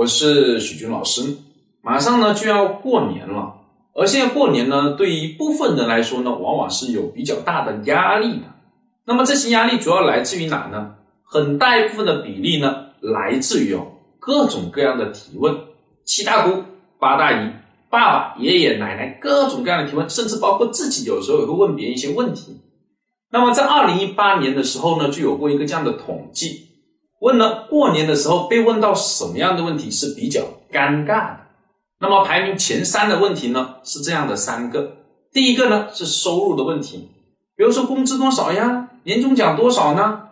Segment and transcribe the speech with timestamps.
[0.00, 1.36] 我是许军老师。
[1.82, 3.56] 马上呢就要过年了，
[3.94, 8.44] 而现在过年呢，对于一部分人来说呢，往往是有比较大的压力的。
[9.04, 10.94] 那么这些压力主要来自于哪呢？
[11.22, 15.54] 很大一部分的比例呢，来自于哦各种各样的提问，
[16.06, 16.62] 七大姑
[16.98, 17.50] 八大姨、
[17.90, 22.58] 爸爸、爷爷奶奶各种各样的提问，甚至包括自己有时候也会问别人一些问题。
[23.30, 26.69] 那么在二零一八年的时候呢，就有过一个这样的统计。
[27.20, 30.40] 问了过年的时候被问到什么样的问题是比较
[30.72, 31.36] 尴尬的？
[32.00, 34.96] 那么排名前三的问题呢是这样的三个。
[35.32, 37.10] 第一个呢是收入的问题，
[37.56, 40.28] 比如说工资多少呀，年终奖多少呢？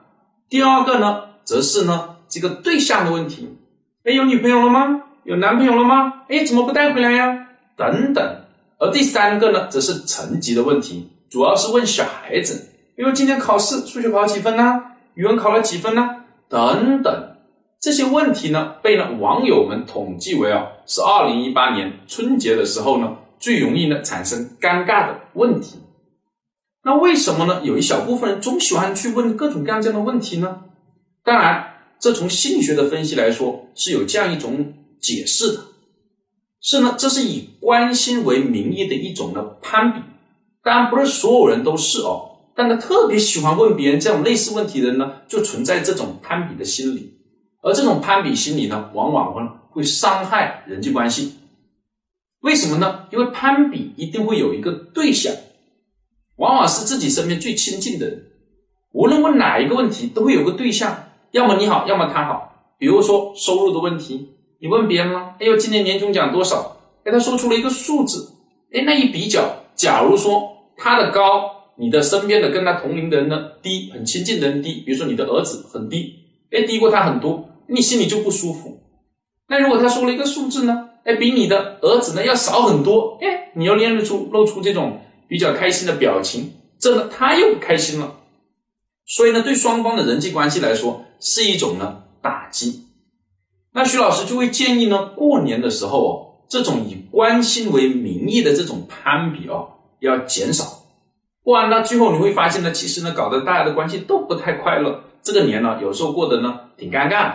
[0.48, 3.56] 第二个呢则是呢这个对象的问题，
[4.04, 5.02] 哎有女朋友了吗？
[5.24, 6.22] 有男朋友了吗？
[6.28, 7.48] 哎怎么不带回来呀？
[7.76, 8.36] 等等。
[8.78, 14.82] 而第三个呢则是成绩的问题，主要是问小孩子，比如今天考试数学考几分呢？
[15.14, 16.24] 语文考了几分呢？
[16.48, 17.36] 等等，
[17.80, 25.76] 这些问题呢，被呢网友们统计为啊，是二零一八年春节的时候呢，最容易呢产生尴尬的问题。
[26.84, 27.60] 那为什么呢？
[27.64, 30.62] 有一小部分人总喜欢去问各种各样这样的问题呢？
[31.22, 35.60] 当然，这从心理学的分析来说，是有这样一种解释的，
[36.62, 40.00] 是呢，这是以关心为名义的一种呢攀比。
[40.62, 42.27] 当然，不是所有人都是哦。
[42.58, 47.14] 但他特别喜欢问别人这种类似问题的人呢，就存在这种攀比的心理，
[47.62, 51.34] 而这种攀比心理呢，往往会会伤害人际关系。
[52.40, 53.06] 为什么呢？
[53.12, 55.32] 因为攀比一定会有一个对象，
[56.38, 58.24] 往往是自己身边最亲近的人。
[58.92, 62.74] 无论问哪一个问题，都会有个对象，要么你好，要么他好。
[62.76, 64.30] 比如说收入的问题，
[64.60, 66.76] 你问别人了，哎呦，今年年终奖多少？
[67.04, 68.32] 哎，他说出了一个数字，
[68.72, 71.54] 哎，那一比较，假如说他的高。
[71.78, 76.16] 你的身边的跟他同龄的人呢低，很亲近的人低，比如说你的儿子很低，
[76.50, 78.80] 哎，低过他很多，你心里就不舒服。
[79.48, 88.16] 那如果他说了一个数字呢，哎，比你的儿子呢要少很多，哎，你要练露出露出这种比较开心的表情，这呢他又不开心了。
[89.06, 92.86] 所以呢，对双方的人际关系来说是一种呢打击。
[93.72, 96.10] 那徐老师就会建议呢，过年的时候哦，
[96.48, 99.68] 这种以关心为名义的这种攀比哦，
[100.00, 100.82] 要减少。
[101.48, 105.00] 不然呢，最后你会发现呢，其实呢，搞得大家的关系都不太快乐。
[105.22, 107.34] 这个年呢，有时候过得呢挺尴尬的。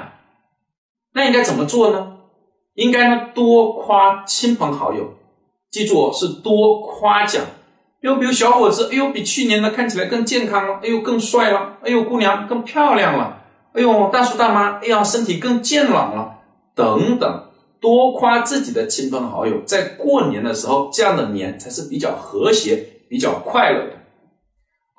[1.15, 2.17] 那应该怎么做呢？
[2.75, 5.15] 应该呢多夸亲朋好友，
[5.71, 7.41] 记住哦，是多夸奖。
[8.01, 13.41] 又比如小伙子，哎呦，比去年呢看起来更健康了，哎呦，更帅了，哎呦，姑娘更漂亮了，
[13.73, 16.35] 哎呦，大叔大妈，哎呀，身体更健朗了，
[16.75, 17.45] 等等，
[17.81, 22.75] 多夸自己的亲朋好友，在过年的时候，这样的年才是比较和谐、
[23.09, 24.02] 比较快乐的。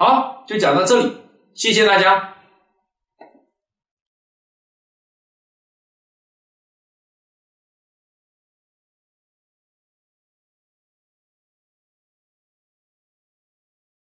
[0.05, 1.17] 好，就讲到这里，
[1.55, 2.34] 谢谢大家。